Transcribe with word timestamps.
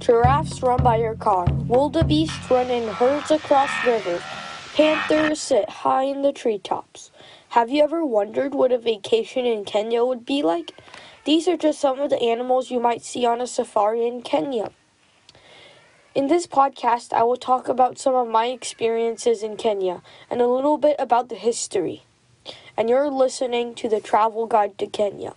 Giraffes 0.00 0.62
run 0.62 0.82
by 0.82 0.96
your 0.96 1.14
car. 1.14 1.44
Wildebeest 1.68 2.48
run 2.50 2.70
in 2.70 2.88
herds 2.88 3.30
across 3.30 3.70
rivers. 3.84 4.22
Panthers 4.74 5.38
sit 5.42 5.68
high 5.68 6.04
in 6.04 6.22
the 6.22 6.32
treetops. 6.32 7.10
Have 7.50 7.68
you 7.68 7.84
ever 7.84 8.02
wondered 8.02 8.54
what 8.54 8.72
a 8.72 8.78
vacation 8.78 9.44
in 9.44 9.66
Kenya 9.66 10.02
would 10.02 10.24
be 10.24 10.42
like? 10.42 10.72
These 11.26 11.46
are 11.48 11.56
just 11.58 11.78
some 11.78 12.00
of 12.00 12.08
the 12.08 12.22
animals 12.22 12.70
you 12.70 12.80
might 12.80 13.02
see 13.02 13.26
on 13.26 13.42
a 13.42 13.46
safari 13.46 14.06
in 14.06 14.22
Kenya. 14.22 14.70
In 16.14 16.28
this 16.28 16.46
podcast, 16.46 17.12
I 17.12 17.22
will 17.24 17.36
talk 17.36 17.68
about 17.68 17.98
some 17.98 18.14
of 18.14 18.26
my 18.26 18.46
experiences 18.46 19.42
in 19.42 19.58
Kenya 19.58 20.00
and 20.30 20.40
a 20.40 20.46
little 20.46 20.78
bit 20.78 20.96
about 20.98 21.28
the 21.28 21.34
history. 21.34 22.04
And 22.74 22.88
you're 22.88 23.10
listening 23.10 23.74
to 23.74 23.88
the 23.88 24.00
Travel 24.00 24.46
Guide 24.46 24.78
to 24.78 24.86
Kenya. 24.86 25.34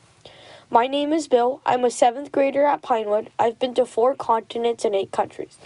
My 0.73 0.87
name 0.87 1.13
is 1.13 1.27
Bill. 1.27 1.61
I'm 1.67 1.85
a 1.85 1.91
seventh 1.91 2.31
grader 2.31 2.65
at 2.65 2.81
Pinewood. 2.81 3.29
I've 3.37 3.59
been 3.59 3.75
to 3.75 3.85
four 3.85 4.15
continents 4.15 4.83
and 4.83 4.95
eight 4.95 5.11
countries. 5.11 5.59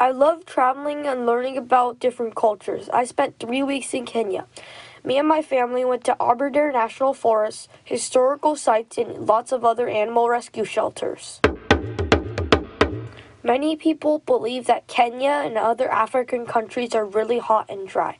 I 0.00 0.10
love 0.10 0.44
traveling 0.44 1.06
and 1.06 1.24
learning 1.24 1.56
about 1.56 2.00
different 2.00 2.34
cultures. 2.34 2.88
I 2.88 3.04
spent 3.04 3.38
three 3.38 3.62
weeks 3.62 3.94
in 3.94 4.04
Kenya. 4.04 4.46
Me 5.04 5.18
and 5.18 5.28
my 5.28 5.40
family 5.40 5.84
went 5.84 6.02
to 6.06 6.20
Aberdare 6.20 6.72
National 6.72 7.14
Forest, 7.14 7.68
historical 7.84 8.56
sites, 8.56 8.98
and 8.98 9.24
lots 9.24 9.52
of 9.52 9.64
other 9.64 9.88
animal 9.88 10.28
rescue 10.28 10.64
shelters. 10.64 11.40
Many 13.44 13.76
people 13.76 14.18
believe 14.18 14.66
that 14.66 14.88
Kenya 14.88 15.44
and 15.44 15.56
other 15.56 15.88
African 15.88 16.44
countries 16.44 16.92
are 16.96 17.06
really 17.06 17.38
hot 17.38 17.70
and 17.70 17.86
dry, 17.86 18.18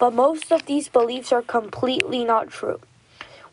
but 0.00 0.12
most 0.12 0.50
of 0.50 0.66
these 0.66 0.88
beliefs 0.88 1.30
are 1.30 1.42
completely 1.42 2.24
not 2.24 2.48
true. 2.48 2.80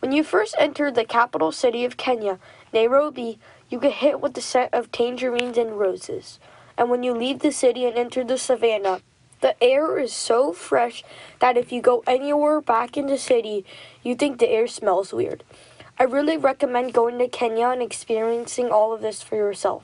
When 0.01 0.11
you 0.11 0.23
first 0.23 0.55
enter 0.57 0.89
the 0.89 1.05
capital 1.05 1.51
city 1.51 1.85
of 1.85 1.95
Kenya, 1.95 2.39
Nairobi, 2.73 3.37
you 3.69 3.79
get 3.79 3.93
hit 3.93 4.19
with 4.19 4.33
the 4.33 4.41
scent 4.41 4.73
of 4.73 4.91
tangerines 4.91 5.59
and 5.59 5.77
roses. 5.77 6.39
And 6.75 6.89
when 6.89 7.03
you 7.03 7.13
leave 7.13 7.39
the 7.39 7.51
city 7.51 7.85
and 7.85 7.95
enter 7.95 8.23
the 8.23 8.39
savannah, 8.39 9.01
the 9.41 9.63
air 9.63 9.99
is 9.99 10.11
so 10.11 10.53
fresh 10.53 11.03
that 11.37 11.55
if 11.55 11.71
you 11.71 11.83
go 11.83 12.03
anywhere 12.07 12.61
back 12.61 12.97
in 12.97 13.05
the 13.05 13.17
city, 13.19 13.63
you 14.01 14.15
think 14.15 14.39
the 14.39 14.49
air 14.49 14.65
smells 14.65 15.13
weird. 15.13 15.43
I 15.99 16.05
really 16.05 16.35
recommend 16.35 16.95
going 16.95 17.19
to 17.19 17.27
Kenya 17.27 17.67
and 17.67 17.83
experiencing 17.83 18.71
all 18.71 18.93
of 18.93 19.01
this 19.01 19.21
for 19.21 19.35
yourself. 19.35 19.83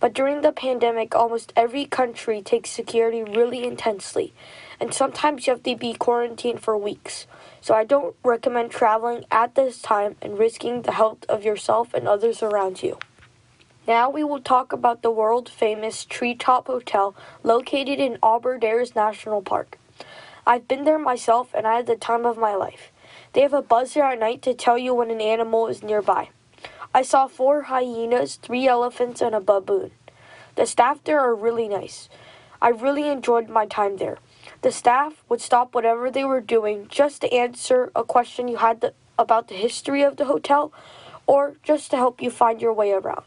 But 0.00 0.12
during 0.12 0.40
the 0.40 0.50
pandemic, 0.50 1.14
almost 1.14 1.52
every 1.54 1.84
country 1.84 2.42
takes 2.42 2.70
security 2.70 3.22
really 3.22 3.62
intensely, 3.62 4.34
and 4.82 4.92
sometimes 4.92 5.46
you 5.46 5.52
have 5.52 5.62
to 5.62 5.76
be 5.76 5.94
quarantined 5.94 6.60
for 6.60 6.76
weeks. 6.76 7.28
So 7.60 7.72
I 7.72 7.84
don't 7.84 8.16
recommend 8.24 8.72
traveling 8.72 9.24
at 9.30 9.54
this 9.54 9.80
time 9.80 10.16
and 10.20 10.36
risking 10.36 10.82
the 10.82 10.90
health 10.90 11.24
of 11.28 11.44
yourself 11.44 11.94
and 11.94 12.08
others 12.08 12.42
around 12.42 12.82
you. 12.82 12.98
Now 13.86 14.10
we 14.10 14.24
will 14.24 14.40
talk 14.40 14.72
about 14.72 15.02
the 15.02 15.12
world 15.12 15.48
famous 15.48 16.04
Treetop 16.04 16.66
Hotel 16.66 17.14
located 17.44 18.00
in 18.00 18.18
Aberdares 18.24 18.96
National 18.96 19.40
Park. 19.40 19.78
I've 20.44 20.66
been 20.66 20.82
there 20.82 20.98
myself 20.98 21.54
and 21.54 21.64
I 21.64 21.76
had 21.76 21.86
the 21.86 21.94
time 21.94 22.26
of 22.26 22.36
my 22.36 22.56
life. 22.56 22.90
They 23.34 23.42
have 23.42 23.54
a 23.54 23.62
buzzer 23.62 24.02
at 24.02 24.18
night 24.18 24.42
to 24.42 24.52
tell 24.52 24.76
you 24.76 24.94
when 24.94 25.12
an 25.12 25.20
animal 25.20 25.68
is 25.68 25.84
nearby. 25.84 26.30
I 26.92 27.02
saw 27.02 27.28
four 27.28 27.62
hyenas, 27.62 28.34
three 28.34 28.66
elephants, 28.66 29.20
and 29.20 29.36
a 29.36 29.40
baboon. 29.40 29.92
The 30.56 30.66
staff 30.66 31.04
there 31.04 31.20
are 31.20 31.36
really 31.36 31.68
nice. 31.68 32.08
I 32.60 32.70
really 32.70 33.08
enjoyed 33.08 33.48
my 33.48 33.66
time 33.66 33.98
there. 33.98 34.18
The 34.62 34.70
staff 34.70 35.24
would 35.28 35.40
stop 35.40 35.74
whatever 35.74 36.08
they 36.08 36.24
were 36.24 36.40
doing 36.40 36.86
just 36.88 37.20
to 37.22 37.32
answer 37.32 37.90
a 37.96 38.04
question 38.04 38.46
you 38.46 38.58
had 38.58 38.80
the, 38.80 38.94
about 39.18 39.48
the 39.48 39.56
history 39.56 40.02
of 40.02 40.16
the 40.16 40.26
hotel 40.26 40.72
or 41.26 41.56
just 41.64 41.90
to 41.90 41.96
help 41.96 42.22
you 42.22 42.30
find 42.30 42.62
your 42.62 42.72
way 42.72 42.92
around. 42.92 43.24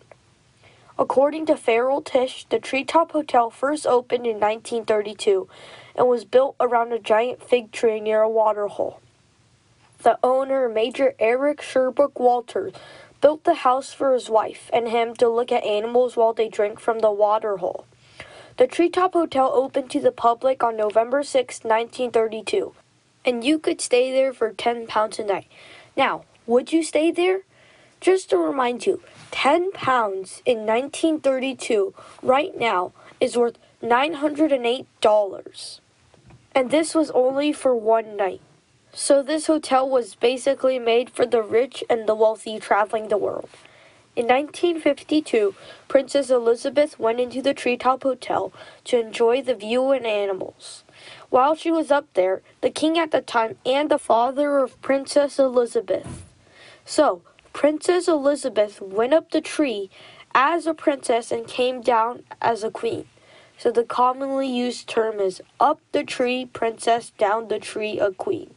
According 0.97 1.45
to 1.47 1.58
Farrell 1.58 2.02
Tish, 2.02 2.45
the 2.50 2.58
Treetop 2.58 3.11
Hotel 3.11 3.50
first 3.50 3.86
opened 3.86 4.25
in 4.25 4.39
1932 4.39 5.50
and 5.97 6.08
was 6.08 6.23
built 6.23 6.56
around 6.61 6.94
a 6.94 7.00
giant 7.00 7.44
fig 7.44 7.73
tree 7.73 8.00
near 8.00 8.22
a 8.22 8.30
waterhole. 8.30 9.02
The 10.03 10.18
owner, 10.24 10.69
Major 10.69 11.16
Eric 11.19 11.62
Sherbrooke 11.62 12.18
Walters, 12.18 12.74
built 13.19 13.44
the 13.44 13.56
house 13.56 13.91
for 13.91 14.13
his 14.13 14.29
wife 14.29 14.69
and 14.72 14.88
him 14.88 15.16
to 15.16 15.28
look 15.28 15.51
at 15.51 15.66
animals 15.66 16.16
while 16.16 16.31
they 16.31 16.47
drank 16.47 16.79
from 16.79 17.00
the 17.00 17.12
waterhole. 17.12 17.85
The 18.58 18.68
Treetop 18.68 19.12
Hotel 19.12 19.52
opened 19.54 19.90
to 19.92 20.00
the 20.00 20.14
public 20.14 20.64
on 20.64 20.78
November 20.78 21.24
6, 21.24 21.66
1932, 21.66 22.74
and 23.26 23.44
you 23.44 23.60
could 23.60 23.82
stay 23.82 24.14
there 24.14 24.32
for 24.32 24.54
10 24.54 24.88
pounds 24.88 25.20
a 25.20 25.26
night. 25.26 25.48
Now, 25.98 26.24
would 26.48 26.72
you 26.72 26.82
stay 26.82 27.12
there? 27.12 27.42
Just 28.00 28.30
to 28.30 28.38
remind 28.38 28.86
you, 28.86 29.02
10 29.32 29.74
pounds 29.74 30.42
in 30.46 30.60
1932 30.60 31.94
right 32.24 32.58
now 32.58 32.94
is 33.20 33.36
worth 33.36 33.58
$908. 33.84 35.80
And 36.54 36.72
this 36.72 36.96
was 36.96 37.12
only 37.12 37.52
for 37.52 37.76
one 37.76 38.16
night. 38.16 38.40
So 38.94 39.22
this 39.22 39.48
hotel 39.48 39.90
was 39.90 40.16
basically 40.16 40.80
made 40.80 41.10
for 41.10 41.26
the 41.26 41.42
rich 41.42 41.84
and 41.90 42.08
the 42.08 42.16
wealthy 42.16 42.58
traveling 42.62 43.10
the 43.10 43.18
world. 43.18 43.50
In 44.16 44.28
1952, 44.28 45.56
Princess 45.90 46.30
Elizabeth 46.30 46.98
went 46.98 47.20
into 47.20 47.42
the 47.42 47.53
Treetop 47.53 48.03
Hotel 48.03 48.53
to 48.86 48.98
enjoy 48.98 49.42
the 49.42 49.56
view 49.56 49.92
and 49.92 50.06
animals. 50.06 50.86
While 51.30 51.53
she 51.53 51.70
was 51.70 51.92
up 51.92 52.06
there, 52.14 52.42
the 52.62 52.70
king 52.70 52.98
at 52.98 53.12
the 53.12 53.22
time 53.22 53.58
and 53.66 53.92
the 53.92 54.00
father 54.00 54.59
of 54.59 54.81
Princess 54.81 55.38
Elizabeth. 55.38 56.24
So, 56.86 57.24
Princess 57.52 58.08
Elizabeth 58.08 58.80
went 58.80 59.14
up 59.14 59.31
the 59.31 59.42
tree 59.42 59.90
as 60.34 60.66
a 60.66 60.74
princess 60.74 61.30
and 61.30 61.46
came 61.46 61.81
down 61.81 62.24
as 62.42 62.64
a 62.64 62.72
queen. 62.72 63.09
So 63.58 63.70
the 63.70 63.84
commonly 63.84 64.48
used 64.48 64.88
term 64.88 65.20
is 65.20 65.42
up 65.59 65.81
the 65.92 66.06
tree 66.06 66.46
princess, 66.46 67.12
down 67.18 67.50
the 67.50 67.59
tree 67.59 68.00
a 68.00 68.12
queen. 68.12 68.54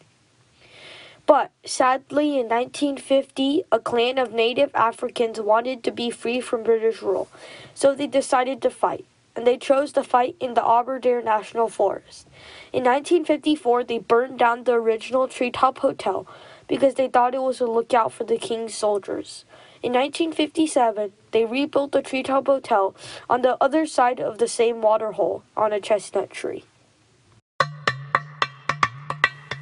But 1.29 1.51
sadly, 1.63 2.39
in 2.41 2.49
1950, 2.49 3.65
a 3.71 3.79
clan 3.79 4.17
of 4.17 4.33
native 4.33 4.71
Africans 4.75 5.39
wanted 5.39 5.85
to 5.85 5.91
be 5.91 6.09
free 6.09 6.41
from 6.41 6.63
British 6.63 7.03
rule, 7.03 7.29
so 7.75 7.95
they 7.95 8.07
decided 8.07 8.63
to 8.63 8.71
fight, 8.71 9.05
and 9.37 9.47
they 9.47 9.59
chose 9.59 9.93
to 9.93 10.03
fight 10.03 10.37
in 10.41 10.55
the 10.55 10.67
Aberdare 10.67 11.21
National 11.21 11.69
Forest. 11.69 12.27
In 12.73 12.83
1954, 12.83 13.85
they 13.85 13.99
burned 13.99 14.39
down 14.39 14.65
the 14.65 14.73
original 14.73 15.29
Treetop 15.29 15.81
Hotel 15.81 16.27
because 16.67 16.95
they 16.95 17.09
thought 17.09 17.35
it 17.35 17.43
was 17.43 17.61
a 17.61 17.67
lookout 17.67 18.11
for 18.11 18.25
the 18.25 18.39
king's 18.39 18.75
soldiers. 18.75 19.45
In 19.83 19.93
1957, 19.93 21.13
they 21.33 21.45
rebuilt 21.45 21.93
the 21.93 22.01
Treetop 22.01 22.47
Hotel 22.47 22.95
on 23.29 23.43
the 23.43 23.63
other 23.63 23.85
side 23.85 24.19
of 24.19 24.39
the 24.39 24.49
same 24.49 24.81
waterhole 24.81 25.43
on 25.55 25.75
a 25.75 25.81
chestnut 25.81 26.31
tree. 26.31 26.65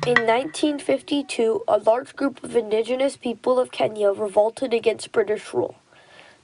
In 0.06 0.24
1952, 0.24 1.64
a 1.66 1.78
large 1.78 2.14
group 2.14 2.44
of 2.44 2.54
indigenous 2.54 3.16
people 3.16 3.58
of 3.58 3.72
Kenya 3.72 4.12
revolted 4.12 4.72
against 4.72 5.10
British 5.10 5.52
rule. 5.52 5.74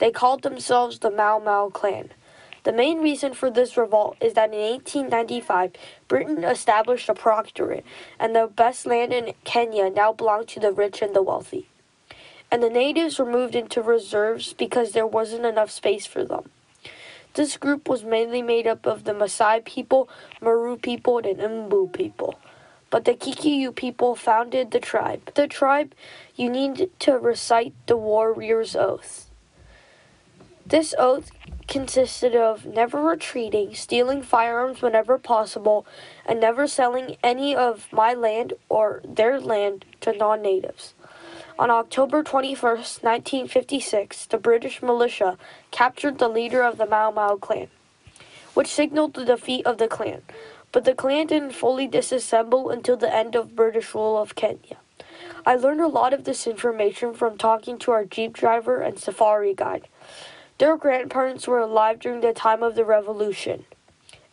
They 0.00 0.10
called 0.10 0.42
themselves 0.42 0.98
the 0.98 1.12
Mau 1.12 1.38
Mau 1.38 1.68
clan. 1.68 2.10
The 2.64 2.72
main 2.72 2.98
reason 2.98 3.34
for 3.34 3.52
this 3.52 3.76
revolt 3.76 4.16
is 4.20 4.34
that 4.34 4.52
in 4.52 4.58
1895, 4.58 5.74
Britain 6.08 6.42
established 6.42 7.08
a 7.08 7.14
proctorate, 7.14 7.84
and 8.18 8.34
the 8.34 8.48
best 8.48 8.84
land 8.84 9.12
in 9.12 9.32
Kenya 9.44 9.90
now 9.90 10.12
belonged 10.12 10.48
to 10.48 10.58
the 10.58 10.72
rich 10.72 11.00
and 11.00 11.14
the 11.14 11.22
wealthy. 11.22 11.68
And 12.50 12.64
the 12.64 12.68
natives 12.68 13.20
were 13.20 13.30
moved 13.30 13.54
into 13.54 13.80
reserves 13.80 14.54
because 14.54 14.90
there 14.90 15.06
wasn't 15.06 15.46
enough 15.46 15.70
space 15.70 16.04
for 16.04 16.24
them. 16.24 16.50
This 17.34 17.56
group 17.56 17.88
was 17.88 18.02
mainly 18.02 18.42
made 18.42 18.66
up 18.66 18.86
of 18.86 19.04
the 19.04 19.12
Maasai 19.12 19.64
people, 19.64 20.08
Meru 20.40 20.76
people, 20.76 21.18
and 21.18 21.38
Embu 21.38 21.92
people 21.92 22.40
but 22.92 23.06
the 23.06 23.14
Kikuyu 23.14 23.74
people 23.74 24.14
founded 24.14 24.70
the 24.70 24.78
tribe. 24.78 25.32
The 25.34 25.48
tribe, 25.48 25.94
you 26.36 26.50
need 26.50 26.90
to 26.98 27.12
recite 27.12 27.72
the 27.86 27.96
warrior's 27.96 28.76
oath. 28.76 29.30
This 30.66 30.94
oath 30.98 31.30
consisted 31.66 32.36
of 32.36 32.66
never 32.66 33.00
retreating, 33.00 33.74
stealing 33.74 34.20
firearms 34.20 34.82
whenever 34.82 35.16
possible, 35.16 35.86
and 36.26 36.38
never 36.38 36.66
selling 36.66 37.16
any 37.24 37.56
of 37.56 37.90
my 37.92 38.12
land 38.12 38.52
or 38.68 39.00
their 39.04 39.40
land 39.40 39.86
to 40.02 40.12
non 40.12 40.42
natives. 40.42 40.92
On 41.58 41.70
October 41.70 42.22
21, 42.22 42.60
1956, 42.60 44.26
the 44.26 44.36
British 44.36 44.82
militia 44.82 45.38
captured 45.70 46.18
the 46.18 46.28
leader 46.28 46.62
of 46.62 46.76
the 46.76 46.86
Mau 46.86 47.10
Mau 47.10 47.36
clan, 47.36 47.68
which 48.52 48.68
signaled 48.68 49.14
the 49.14 49.24
defeat 49.24 49.64
of 49.64 49.78
the 49.78 49.88
clan 49.88 50.20
but 50.72 50.84
the 50.84 50.94
clan 50.94 51.26
didn't 51.26 51.52
fully 51.52 51.86
disassemble 51.86 52.72
until 52.72 52.96
the 52.96 53.14
end 53.14 53.34
of 53.34 53.54
British 53.54 53.94
rule 53.94 54.16
of 54.16 54.34
Kenya. 54.34 54.78
I 55.44 55.54
learned 55.56 55.80
a 55.80 55.88
lot 55.88 56.14
of 56.14 56.24
this 56.24 56.46
information 56.46 57.12
from 57.14 57.36
talking 57.36 57.78
to 57.80 57.90
our 57.92 58.04
Jeep 58.04 58.32
driver 58.32 58.80
and 58.80 58.98
safari 58.98 59.54
guide. 59.54 59.88
Their 60.58 60.76
grandparents 60.76 61.46
were 61.46 61.58
alive 61.58 61.98
during 61.98 62.20
the 62.20 62.32
time 62.32 62.62
of 62.62 62.74
the 62.74 62.84
revolution. 62.84 63.64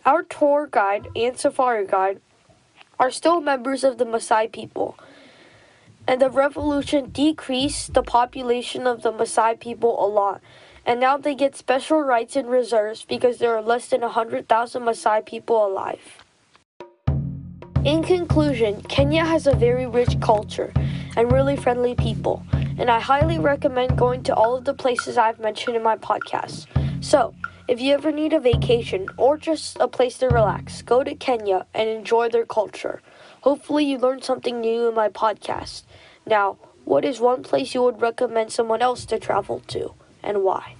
Our 0.05 0.23
tour 0.23 0.67
guide 0.71 1.09
and 1.15 1.37
safari 1.37 1.85
guide 1.85 2.21
are 2.99 3.11
still 3.11 3.41
members 3.41 3.83
of 3.83 3.97
the 3.97 4.05
Maasai 4.05 4.51
people, 4.51 4.97
and 6.07 6.21
the 6.21 6.29
revolution 6.29 7.09
decreased 7.09 7.93
the 7.93 8.03
population 8.03 8.87
of 8.87 9.01
the 9.01 9.11
Maasai 9.11 9.59
people 9.59 10.03
a 10.03 10.07
lot, 10.07 10.41
And 10.85 10.99
now 10.99 11.17
they 11.17 11.35
get 11.35 11.55
special 11.55 12.01
rights 12.01 12.35
and 12.35 12.49
reserves 12.49 13.05
because 13.05 13.37
there 13.37 13.55
are 13.55 13.61
less 13.61 13.89
than 13.89 14.01
100,000 14.01 14.81
Maasai 14.81 15.25
people 15.25 15.65
alive. 15.65 16.23
In 17.85 18.03
conclusion, 18.03 18.81
Kenya 18.81 19.23
has 19.23 19.47
a 19.47 19.55
very 19.55 19.87
rich 19.87 20.19
culture 20.19 20.73
and 21.15 21.31
really 21.31 21.55
friendly 21.55 21.95
people, 21.95 22.43
and 22.77 22.89
I 22.89 22.99
highly 22.99 23.39
recommend 23.39 23.97
going 23.97 24.21
to 24.23 24.35
all 24.35 24.57
of 24.57 24.65
the 24.65 24.73
places 24.73 25.17
I've 25.17 25.39
mentioned 25.39 25.77
in 25.77 25.83
my 25.83 25.95
podcast. 25.95 26.65
So, 27.01 27.33
if 27.69 27.79
you 27.79 27.93
ever 27.93 28.11
need 28.11 28.33
a 28.33 28.39
vacation 28.41 29.07
or 29.15 29.37
just 29.37 29.77
a 29.79 29.87
place 29.87 30.17
to 30.17 30.27
relax, 30.27 30.81
go 30.81 31.05
to 31.05 31.15
Kenya 31.15 31.67
and 31.73 31.87
enjoy 31.87 32.27
their 32.27 32.45
culture. 32.45 33.01
Hopefully, 33.43 33.85
you 33.85 33.97
learned 33.97 34.25
something 34.25 34.59
new 34.59 34.89
in 34.89 34.93
my 34.93 35.07
podcast. 35.07 35.83
Now, 36.25 36.57
what 36.83 37.05
is 37.05 37.21
one 37.21 37.43
place 37.43 37.73
you 37.73 37.81
would 37.83 38.01
recommend 38.01 38.51
someone 38.51 38.81
else 38.81 39.05
to 39.05 39.19
travel 39.19 39.61
to, 39.67 39.93
and 40.21 40.43
why? 40.43 40.75